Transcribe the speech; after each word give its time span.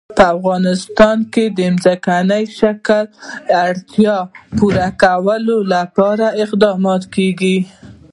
په 0.17 0.23
افغانستان 0.35 1.17
کې 1.33 1.43
د 1.57 1.59
ځمکنی 1.83 2.43
شکل 2.59 3.03
د 3.47 3.49
اړتیاوو 3.67 4.31
پوره 4.57 4.87
کولو 5.03 5.57
لپاره 5.73 6.25
اقدامات 6.43 7.03
کېږي. 7.15 7.57